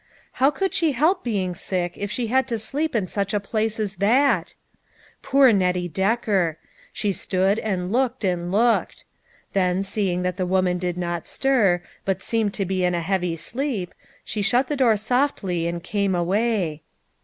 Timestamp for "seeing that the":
9.83-10.47